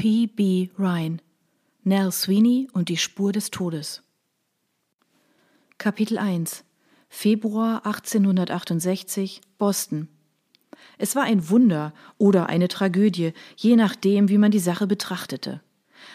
[0.00, 0.28] P.
[0.28, 0.70] B.
[0.78, 1.20] Ryan
[1.84, 4.02] Nell Sweeney und die Spur des Todes
[5.76, 6.64] Kapitel 1
[7.10, 10.08] Februar 1868 Boston
[10.96, 15.60] Es war ein Wunder oder eine Tragödie, je nachdem, wie man die Sache betrachtete.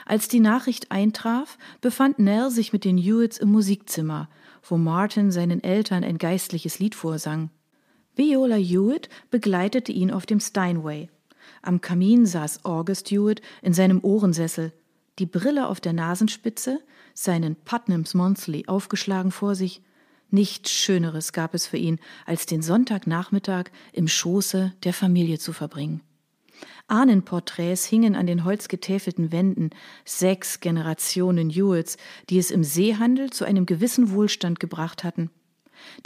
[0.07, 4.29] Als die Nachricht eintraf, befand Nell sich mit den Hewitts im Musikzimmer,
[4.63, 7.51] wo Martin seinen Eltern ein geistliches Lied vorsang.
[8.15, 11.07] Viola Hewitt begleitete ihn auf dem Steinway.
[11.65, 14.71] Am Kamin saß August Hewitt in seinem Ohrensessel,
[15.17, 16.79] die Brille auf der Nasenspitze,
[17.15, 19.81] seinen Putnams Monthly aufgeschlagen vor sich.
[20.29, 26.01] Nichts Schöneres gab es für ihn, als den Sonntagnachmittag im Schoße der Familie zu verbringen.
[26.87, 29.71] Ahnenporträts hingen an den holzgetäfelten Wänden,
[30.05, 31.97] sechs Generationen Hewitts,
[32.29, 35.31] die es im Seehandel zu einem gewissen Wohlstand gebracht hatten.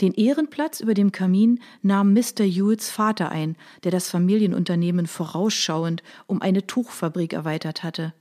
[0.00, 2.44] Den Ehrenplatz über dem Kamin nahm Mr.
[2.44, 8.12] Hewitts Vater ein, der das Familienunternehmen vorausschauend um eine Tuchfabrik erweitert hatte.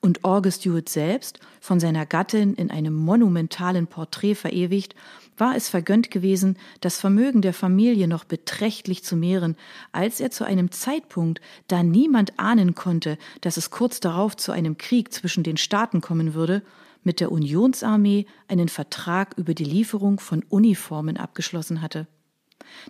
[0.00, 4.94] Und August Hewitt selbst, von seiner Gattin in einem monumentalen Porträt verewigt,
[5.36, 9.56] war es vergönnt gewesen, das Vermögen der Familie noch beträchtlich zu mehren,
[9.92, 14.78] als er zu einem Zeitpunkt, da niemand ahnen konnte, dass es kurz darauf zu einem
[14.78, 16.62] Krieg zwischen den Staaten kommen würde,
[17.06, 22.08] mit der Unionsarmee einen Vertrag über die Lieferung von Uniformen abgeschlossen hatte.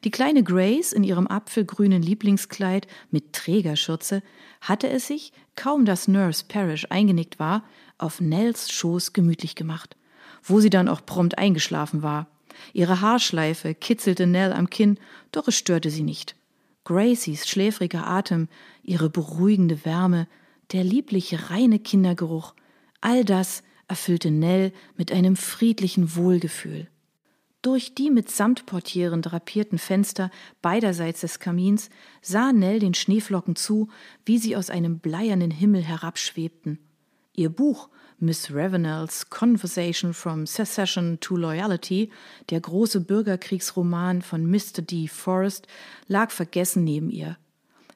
[0.05, 4.23] Die kleine Grace in ihrem apfelgrünen Lieblingskleid mit Trägerschürze
[4.63, 7.65] hatte es sich, kaum dass Nurse Parrish eingenickt war,
[7.99, 9.99] auf Nells Schoß gemütlich gemacht,
[10.43, 12.27] wo sie dann auch prompt eingeschlafen war.
[12.73, 14.99] Ihre Haarschleife kitzelte Nell am Kinn,
[15.31, 16.37] doch es störte sie nicht.
[16.85, 18.49] Gracies schläfriger Atem,
[18.83, 20.27] ihre beruhigende Wärme,
[20.73, 22.55] der liebliche reine Kindergeruch,
[23.03, 26.89] all das erfüllte Nell mit einem friedlichen Wohlgefühl.
[27.63, 30.31] Durch die mit Samtportieren drapierten Fenster
[30.63, 31.91] beiderseits des Kamins
[32.23, 33.89] sah Nell den Schneeflocken zu,
[34.25, 36.79] wie sie aus einem bleiernen Himmel herabschwebten.
[37.35, 42.11] Ihr Buch Miss Ravenels Conversation from Secession to Loyalty,
[42.51, 44.81] der große Bürgerkriegsroman von Mr.
[44.81, 45.07] D.
[45.09, 45.67] Forrest,
[46.07, 47.37] lag vergessen neben ihr.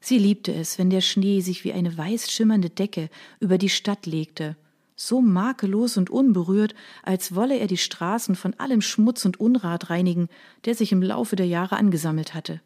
[0.01, 3.09] Sie liebte es, wenn der Schnee sich wie eine weiß schimmernde Decke
[3.39, 4.57] über die Stadt legte
[5.01, 10.29] so makellos und unberührt, als wolle er die Straßen von allem Schmutz und Unrat reinigen,
[10.67, 12.61] der sich im Laufe der Jahre angesammelt hatte.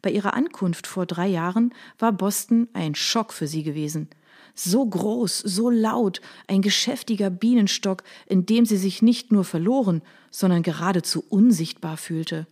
[0.00, 4.08] Bei ihrer Ankunft vor drei Jahren war Boston ein Schock für sie gewesen.
[4.54, 10.62] So groß, so laut, ein geschäftiger Bienenstock, in dem sie sich nicht nur verloren, sondern
[10.62, 12.46] geradezu unsichtbar fühlte.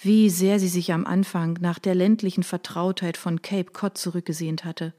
[0.00, 4.94] Wie sehr sie sich am Anfang nach der ländlichen Vertrautheit von Cape Cod zurückgesehnt hatte.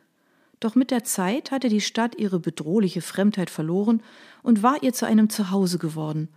[0.63, 4.01] Doch mit der Zeit hatte die Stadt ihre bedrohliche Fremdheit verloren
[4.44, 6.29] und war ihr zu einem Zuhause geworden.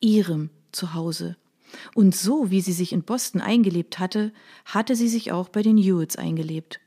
[0.00, 1.38] Ihrem Zuhause.
[1.94, 4.34] Und so wie sie sich in Boston eingelebt hatte,
[4.66, 6.78] hatte sie sich auch bei den Hewitts eingelebt.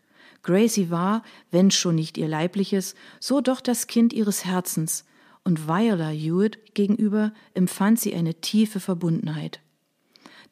[0.43, 5.03] Gracie war, wenn schon nicht ihr leibliches, so doch das Kind ihres Herzens,
[5.43, 9.61] und Viola Hewitt gegenüber empfand sie eine tiefe Verbundenheit.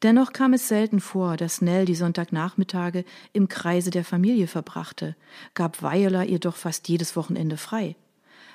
[0.04, 5.16] Dennoch kam es selten vor, dass Nell die Sonntagnachmittage im Kreise der Familie verbrachte,
[5.54, 7.96] gab Viola ihr doch fast jedes Wochenende frei.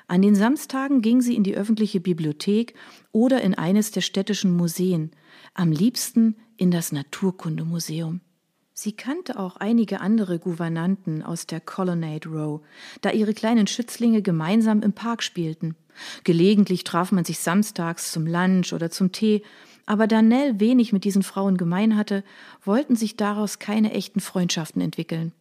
[0.06, 2.74] An den Samstagen ging sie in die öffentliche Bibliothek
[3.12, 5.12] oder in eines der städtischen Museen,
[5.54, 8.20] am liebsten in das Naturkundemuseum.
[8.72, 12.62] Sie kannte auch einige andere Gouvernanten aus der Colonnade Row,
[13.02, 15.76] da ihre kleinen Schützlinge gemeinsam im Park spielten.
[16.24, 19.42] Gelegentlich traf man sich samstags zum Lunch oder zum Tee,
[19.86, 22.24] aber da Nell wenig mit diesen Frauen gemein hatte,
[22.64, 25.32] wollten sich daraus keine echten Freundschaften entwickeln.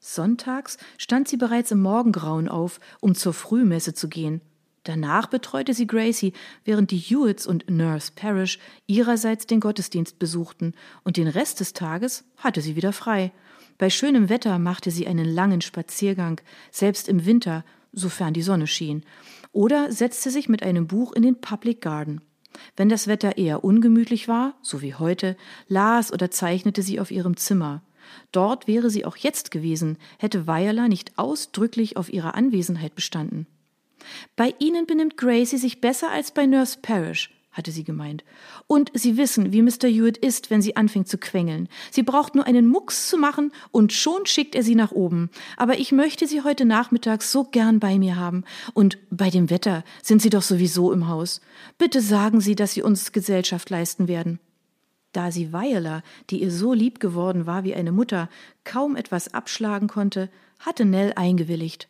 [0.00, 4.40] Sonntags stand sie bereits im Morgengrauen auf, um zur Frühmesse zu gehen.
[4.84, 6.32] Danach betreute sie Gracie,
[6.64, 10.74] während die Hewitts und Nurse Parrish ihrerseits den Gottesdienst besuchten,
[11.04, 13.30] und den Rest des Tages hatte sie wieder frei.
[13.78, 16.40] Bei schönem Wetter machte sie einen langen Spaziergang,
[16.72, 19.04] selbst im Winter, sofern die Sonne schien,
[19.52, 22.20] oder setzte sich mit einem Buch in den Public Garden.
[22.76, 25.36] Wenn das Wetter eher ungemütlich war, so wie heute,
[25.68, 27.82] las oder zeichnete sie auf ihrem Zimmer.
[28.32, 33.46] Dort wäre sie auch jetzt gewesen, hätte Viola nicht ausdrücklich auf ihre Anwesenheit bestanden.
[34.36, 38.24] Bei Ihnen benimmt Gracie sich besser als bei Nurse Parrish, hatte sie gemeint.
[38.66, 39.88] Und Sie wissen, wie Mr.
[39.88, 41.68] Hewitt ist, wenn sie anfängt zu quengeln.
[41.90, 45.30] Sie braucht nur einen Mucks zu machen und schon schickt er sie nach oben.
[45.56, 48.44] Aber ich möchte Sie heute Nachmittag so gern bei mir haben.
[48.74, 51.40] Und bei dem Wetter sind Sie doch sowieso im Haus.
[51.78, 54.40] Bitte sagen Sie, dass Sie uns Gesellschaft leisten werden.
[55.12, 58.30] Da sie Viola, die ihr so lieb geworden war wie eine Mutter,
[58.64, 61.88] kaum etwas abschlagen konnte, hatte Nell eingewilligt.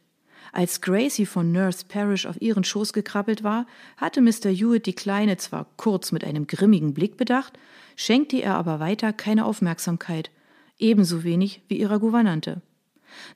[0.53, 3.67] Als Gracie von Nurse Parrish auf ihren Schoß gekrabbelt war,
[3.97, 4.51] hatte Mr.
[4.51, 7.59] Hewitt die Kleine zwar kurz mit einem grimmigen Blick bedacht,
[7.97, 10.31] schenkte ihr aber weiter keine Aufmerksamkeit,
[10.79, 12.61] ebenso wenig wie ihrer Gouvernante.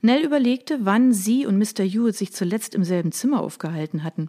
[0.02, 1.84] Nell überlegte, wann sie und Mr.
[1.84, 4.28] Hewitt sich zuletzt im selben Zimmer aufgehalten hatten.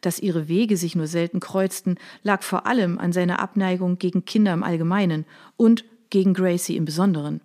[0.00, 4.52] Dass ihre Wege sich nur selten kreuzten, lag vor allem an seiner Abneigung gegen Kinder
[4.52, 7.40] im Allgemeinen und gegen Gracie im Besonderen.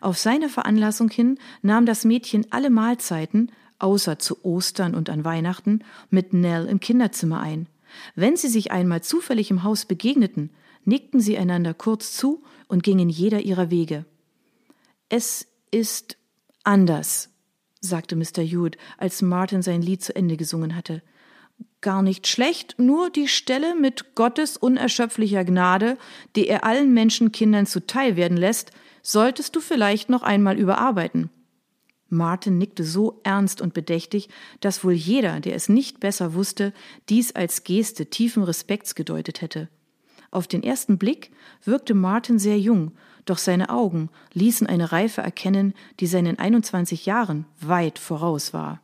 [0.00, 5.84] Auf seine Veranlassung hin nahm das Mädchen alle Mahlzeiten, außer zu Ostern und an Weihnachten,
[6.10, 7.68] mit Nell im Kinderzimmer ein.
[8.14, 10.50] Wenn sie sich einmal zufällig im Haus begegneten,
[10.84, 14.04] nickten sie einander kurz zu und gingen jeder ihrer Wege.
[15.08, 16.16] Es ist
[16.64, 17.30] anders,
[17.80, 18.42] sagte Mr.
[18.42, 21.02] Hewitt, als Martin sein Lied zu Ende gesungen hatte.
[21.80, 25.96] Gar nicht schlecht, nur die Stelle mit Gottes unerschöpflicher Gnade,
[26.36, 28.72] die er allen Menschenkindern zuteil werden lässt,
[29.02, 31.30] solltest du vielleicht noch einmal überarbeiten.
[32.08, 34.28] Martin nickte so ernst und bedächtig,
[34.60, 36.72] dass wohl jeder, der es nicht besser wusste,
[37.08, 39.68] dies als Geste tiefen Respekts gedeutet hätte.
[40.30, 41.30] Auf den ersten Blick
[41.64, 42.92] wirkte Martin sehr jung,
[43.24, 48.80] doch seine Augen ließen eine Reife erkennen, die seinen 21 Jahren weit voraus war.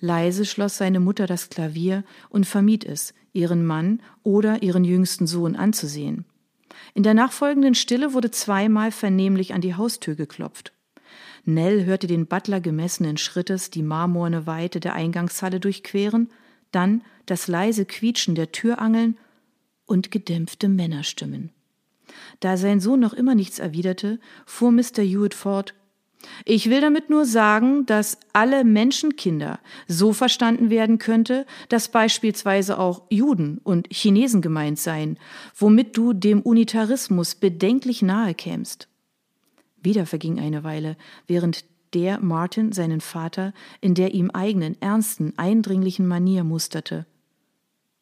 [0.00, 5.56] Leise schloss seine Mutter das Klavier und vermied es, ihren Mann oder ihren jüngsten Sohn
[5.56, 6.24] anzusehen.
[6.94, 10.72] In der nachfolgenden Stille wurde zweimal vernehmlich an die Haustür geklopft.
[11.44, 16.30] Nell hörte den Butler gemessenen Schrittes die marmorne Weite der Eingangshalle durchqueren,
[16.72, 19.16] dann das leise Quietschen der Türangeln
[19.86, 21.50] und gedämpfte Männerstimmen.
[22.40, 25.02] Da sein Sohn noch immer nichts erwiderte, fuhr Mr.
[25.02, 25.74] Hewitt fort
[26.44, 33.02] ich will damit nur sagen, dass alle Menschenkinder so verstanden werden könnte, dass beispielsweise auch
[33.08, 35.18] Juden und Chinesen gemeint seien,
[35.56, 38.88] womit du dem Unitarismus bedenklich nahe kämst.
[39.82, 40.96] Wieder verging eine Weile,
[41.26, 41.64] während
[41.94, 47.06] der Martin seinen Vater in der ihm eigenen, ernsten, eindringlichen Manier musterte.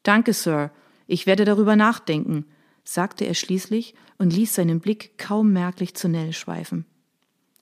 [0.02, 0.70] Danke, Sir,
[1.06, 2.46] ich werde darüber nachdenken,
[2.84, 6.84] sagte er schließlich und ließ seinen Blick kaum merklich zu Nell schweifen.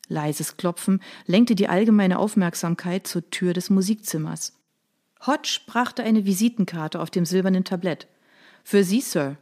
[0.08, 4.58] Leises Klopfen lenkte die allgemeine Aufmerksamkeit zur Tür des Musikzimmers.
[5.26, 8.06] Hodge brachte eine Visitenkarte auf dem silbernen Tablett.
[8.62, 9.38] Für Sie, Sir.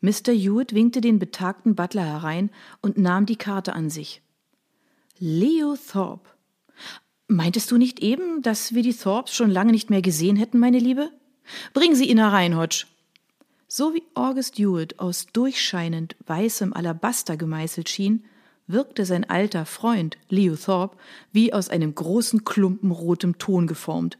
[0.00, 0.32] Mr.
[0.32, 2.50] Hewitt winkte den betagten Butler herein
[2.80, 4.22] und nahm die Karte an sich.
[5.18, 6.28] Leo Thorpe.
[7.28, 10.78] Meintest du nicht eben, dass wir die Thorpes schon lange nicht mehr gesehen hätten, meine
[10.78, 11.10] Liebe?
[11.74, 12.86] Bringen Sie ihn herein, Hodge.
[13.68, 18.24] So wie August Hewitt aus durchscheinend weißem Alabaster gemeißelt schien,
[18.66, 20.96] wirkte sein alter Freund Leo Thorpe
[21.32, 24.18] wie aus einem großen Klumpen rotem Ton geformt.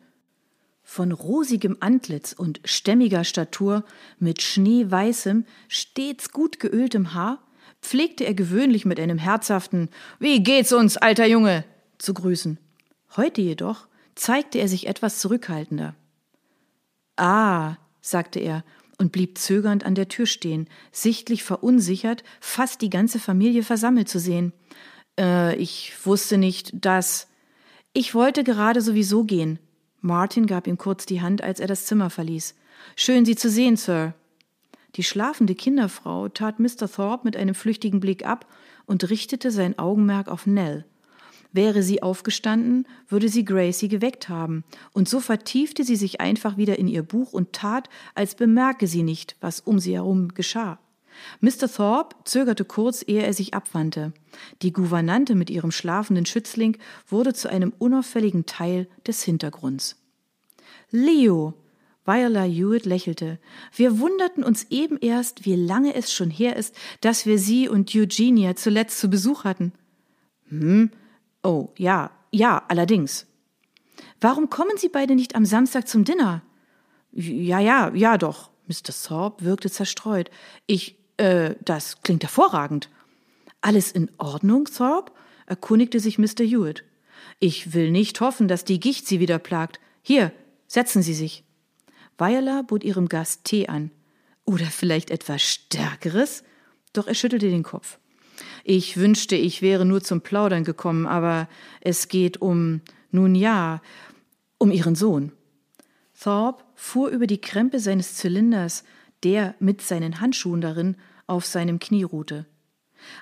[0.92, 3.84] Von rosigem Antlitz und stämmiger Statur,
[4.18, 7.38] mit schneeweißem, stets gut geöltem Haar,
[7.80, 9.88] pflegte er gewöhnlich mit einem herzhaften
[10.18, 11.62] Wie geht's uns, alter Junge?
[11.98, 12.58] zu grüßen.
[13.16, 15.94] Heute jedoch zeigte er sich etwas zurückhaltender.
[17.14, 18.64] Ah, sagte er
[18.98, 24.18] und blieb zögernd an der Tür stehen, sichtlich verunsichert, fast die ganze Familie versammelt zu
[24.18, 24.52] sehen.
[25.16, 27.28] Äh, ich wusste nicht, dass.
[27.92, 29.60] Ich wollte gerade sowieso gehen.
[30.00, 32.54] Martin gab ihm kurz die Hand, als er das Zimmer verließ.
[32.96, 34.14] Schön, Sie zu sehen, Sir.
[34.96, 36.90] Die schlafende Kinderfrau tat Mr.
[36.90, 38.46] Thorpe mit einem flüchtigen Blick ab
[38.86, 40.84] und richtete sein Augenmerk auf Nell.
[41.52, 46.78] Wäre sie aufgestanden, würde sie Gracie geweckt haben, und so vertiefte sie sich einfach wieder
[46.78, 50.78] in ihr Buch und tat, als bemerke sie nicht, was um sie herum geschah.
[51.40, 51.72] Mr.
[51.72, 54.12] Thorpe zögerte kurz, ehe er sich abwandte.
[54.62, 56.78] Die Gouvernante mit ihrem schlafenden Schützling
[57.08, 59.96] wurde zu einem unauffälligen Teil des Hintergrunds.
[60.90, 61.54] Leo!
[62.06, 63.38] Viola Hewitt lächelte.
[63.76, 67.94] Wir wunderten uns eben erst, wie lange es schon her ist, dass wir Sie und
[67.94, 69.72] Eugenia zuletzt zu Besuch hatten.
[70.48, 70.90] Hm,
[71.42, 73.26] Oh, ja, ja, allerdings.
[74.20, 76.42] Warum kommen Sie beide nicht am Samstag zum Dinner?
[77.12, 78.50] Ja, ja, ja doch.
[78.66, 78.92] Mr.
[78.92, 80.30] Thorpe wirkte zerstreut.
[80.66, 82.88] Ich, äh, das klingt hervorragend.
[83.60, 85.12] Alles in Ordnung, Thorpe?
[85.46, 86.44] erkundigte sich Mr.
[86.44, 86.84] Hewitt.
[87.40, 89.80] Ich will nicht hoffen, dass die Gicht Sie wieder plagt.
[90.02, 90.32] Hier,
[90.66, 91.44] setzen Sie sich.
[92.16, 93.90] Viola bot ihrem Gast Tee an.
[94.44, 96.42] Oder vielleicht etwas Stärkeres?
[96.92, 97.98] Doch er schüttelte den Kopf.
[98.64, 101.48] Ich wünschte, ich wäre nur zum Plaudern gekommen, aber
[101.80, 103.82] es geht um, nun ja,
[104.58, 105.32] um ihren Sohn.
[106.18, 108.84] Thorpe fuhr über die Krempe seines Zylinders,
[109.22, 110.96] der mit seinen Handschuhen darin
[111.30, 112.46] auf seinem Knie ruhte.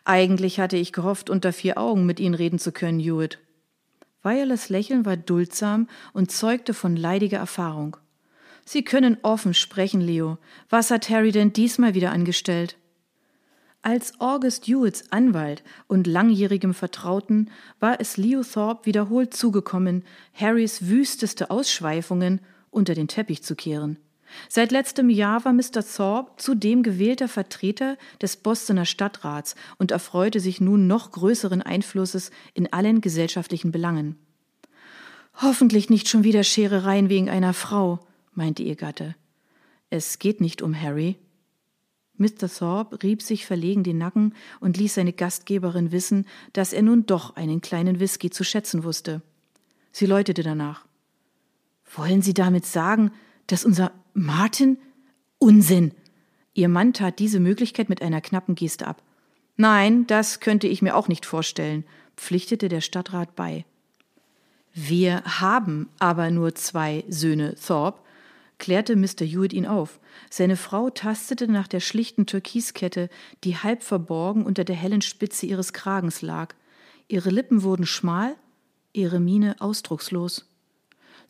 [0.04, 3.38] Eigentlich hatte ich gehofft, unter vier Augen mit Ihnen reden zu können, Hewitt.
[4.22, 7.96] Violas Lächeln war duldsam und zeugte von leidiger Erfahrung.
[8.64, 10.38] Sie können offen sprechen, Leo.
[10.68, 12.76] Was hat Harry denn diesmal wieder angestellt?
[13.80, 21.50] Als August Hewitts Anwalt und langjährigem Vertrauten war es Leo Thorpe wiederholt zugekommen, Harrys wüsteste
[21.50, 23.98] Ausschweifungen unter den Teppich zu kehren.
[24.48, 25.84] Seit letztem Jahr war Mr.
[25.84, 32.72] Thorpe zudem gewählter Vertreter des Bostoner Stadtrats und erfreute sich nun noch größeren Einflusses in
[32.72, 34.16] allen gesellschaftlichen Belangen.
[35.40, 38.00] Hoffentlich nicht schon wieder Scherereien wegen einer Frau,
[38.34, 39.14] meinte ihr Gatte.
[39.90, 41.16] Es geht nicht um Harry.
[42.16, 42.48] Mr.
[42.48, 47.36] Thorpe rieb sich verlegen den Nacken und ließ seine Gastgeberin wissen, dass er nun doch
[47.36, 49.22] einen kleinen Whisky zu schätzen wusste.
[49.92, 50.84] Sie läutete danach.
[51.94, 53.12] Wollen Sie damit sagen,
[53.46, 54.78] dass unser Martin?
[55.38, 55.92] Unsinn!
[56.52, 59.00] Ihr Mann tat diese Möglichkeit mit einer knappen Geste ab.
[59.56, 61.84] Nein, das könnte ich mir auch nicht vorstellen,
[62.16, 63.64] pflichtete der Stadtrat bei.
[64.74, 68.00] Wir haben aber nur zwei Söhne Thorpe,
[68.58, 69.24] klärte Mr.
[69.24, 70.00] Hewitt ihn auf.
[70.30, 73.10] Seine Frau tastete nach der schlichten Türkiskette,
[73.44, 76.54] die halb verborgen unter der hellen Spitze ihres Kragens lag.
[77.06, 78.34] Ihre Lippen wurden schmal,
[78.92, 80.44] ihre Miene ausdruckslos.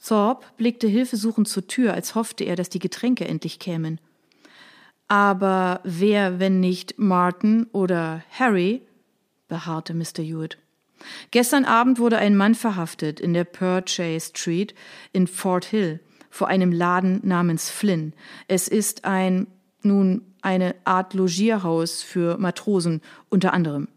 [0.04, 4.00] Thorpe blickte hilfesuchend zur Tür, als hoffte er, dass die Getränke endlich kämen.
[5.08, 8.82] Aber wer, wenn nicht Martin oder Harry?
[9.48, 10.22] beharrte Mr.
[10.22, 10.58] Hewitt.
[11.30, 14.74] Gestern Abend wurde ein Mann verhaftet in der Purchase Street
[15.12, 16.00] in Fort Hill
[16.30, 18.12] vor einem Laden namens Flynn.
[18.46, 19.46] Es ist ein,
[19.82, 23.88] nun, eine Art Logierhaus für Matrosen unter anderem.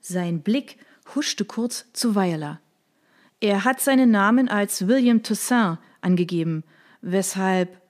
[0.00, 0.78] Sein Blick
[1.14, 2.60] huschte kurz zu Weiler.
[3.40, 6.64] Er hat seinen Namen als William Toussaint angegeben,
[7.02, 7.80] weshalb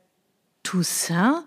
[0.63, 1.45] Toussaint?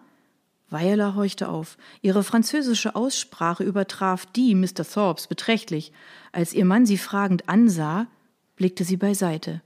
[0.70, 1.78] Weiler horchte auf.
[2.02, 4.88] Ihre französische Aussprache übertraf die Mr.
[4.88, 5.92] Thorpes beträchtlich.
[6.32, 8.08] Als ihr Mann sie fragend ansah,
[8.56, 9.62] blickte sie beiseite.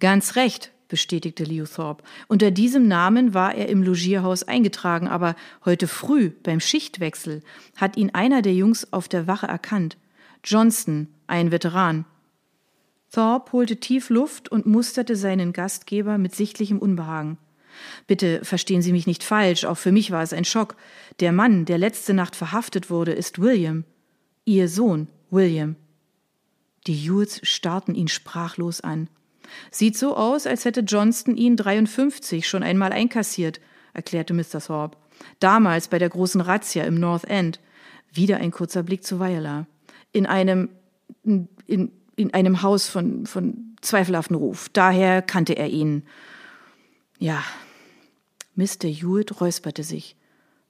[0.00, 2.02] Ganz recht, bestätigte Leo Thorpe.
[2.28, 7.42] Unter diesem Namen war er im Logierhaus eingetragen, aber heute früh beim Schichtwechsel
[7.76, 9.96] hat ihn einer der Jungs auf der Wache erkannt.
[10.44, 12.04] Johnston, ein Veteran.
[13.12, 17.38] Thorpe holte tief Luft und musterte seinen Gastgeber mit sichtlichem Unbehagen.
[18.06, 20.76] Bitte verstehen Sie mich nicht falsch, auch für mich war es ein Schock.
[21.20, 23.84] Der Mann, der letzte Nacht verhaftet wurde, ist William.
[24.44, 25.76] Ihr Sohn, William.
[26.86, 29.08] Die Hewitts starrten ihn sprachlos an.
[29.70, 33.60] Sieht so aus, als hätte Johnston ihn 53 schon einmal einkassiert,
[33.92, 34.60] erklärte Mr.
[34.60, 34.96] Thorpe.
[35.40, 37.60] Damals bei der großen Razzia im North End.
[38.12, 39.66] Wieder ein kurzer Blick zu Viola.
[40.12, 40.70] In einem,
[41.22, 44.68] in, in einem Haus von, von zweifelhaften Ruf.
[44.72, 46.02] Daher kannte er ihn.
[47.18, 47.42] Ja.
[48.54, 48.88] Mr.
[48.88, 50.16] Hewitt räusperte sich.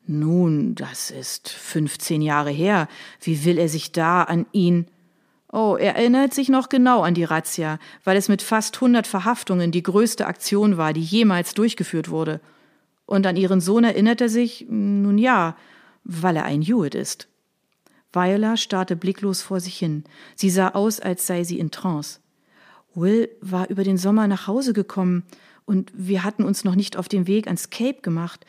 [0.07, 2.89] Nun, das ist 15 Jahre her.
[3.21, 4.87] Wie will er sich da an ihn?
[5.53, 9.71] Oh, er erinnert sich noch genau an die Razzia, weil es mit fast 100 Verhaftungen
[9.71, 12.41] die größte Aktion war, die jemals durchgeführt wurde.
[13.07, 15.57] Und an ihren Sohn erinnert er sich, nun ja,
[16.03, 17.29] weil er ein Hewitt ist.
[18.13, 20.05] Viola starrte blicklos vor sich hin.
[20.35, 22.21] Sie sah aus, als sei sie in Trance.
[22.95, 25.25] Will war über den Sommer nach Hause gekommen
[25.67, 28.47] und wir hatten uns noch nicht auf den Weg ans Cape gemacht.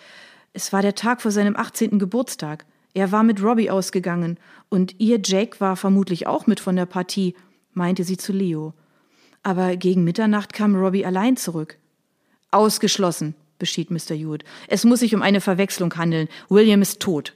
[0.53, 1.99] Es war der Tag vor seinem 18.
[1.99, 2.65] Geburtstag.
[2.93, 7.35] Er war mit Robbie ausgegangen und ihr Jake war vermutlich auch mit von der Partie,
[7.73, 8.73] meinte sie zu Leo.
[9.43, 11.77] Aber gegen Mitternacht kam Robbie allein zurück.
[12.51, 14.15] Ausgeschlossen, beschied Mr.
[14.15, 14.45] Hewitt.
[14.67, 16.27] Es muss sich um eine Verwechslung handeln.
[16.49, 17.33] William ist tot.